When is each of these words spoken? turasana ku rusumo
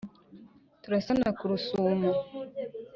turasana 0.81 1.29
ku 1.37 1.43
rusumo 1.51 2.09